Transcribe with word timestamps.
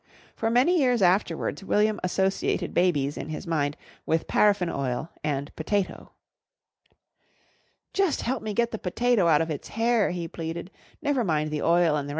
For 0.35 0.49
many 0.49 0.79
years 0.79 1.03
afterwards 1.03 1.63
William 1.63 1.99
associated 2.03 2.73
babies 2.73 3.17
in 3.17 3.29
his 3.29 3.45
mind 3.45 3.77
with 4.03 4.25
paraffin 4.27 4.67
oil 4.71 5.09
and 5.23 5.55
potato. 5.55 6.13
"Just 7.93 8.23
help 8.23 8.41
me 8.41 8.55
get 8.55 8.71
the 8.71 8.79
potato 8.79 9.27
out 9.27 9.43
of 9.43 9.51
its 9.51 9.67
hair," 9.67 10.09
he 10.09 10.27
pleaded; 10.27 10.71
"never 11.03 11.23
mind 11.23 11.51
the 11.51 11.61
oil 11.61 11.71
and 11.71 11.83
the 11.83 11.89
rest 11.89 11.99
of 11.99 12.09
it." 12.09 12.09